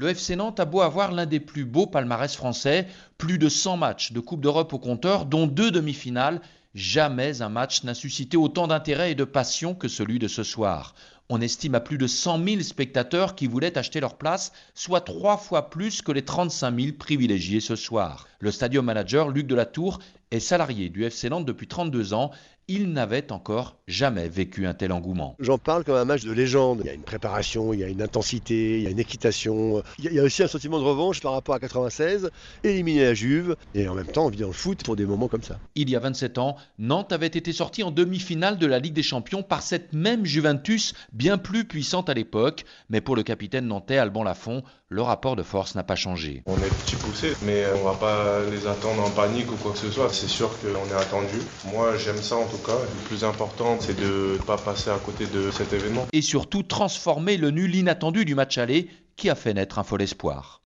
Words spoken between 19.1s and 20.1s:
Luc Delatour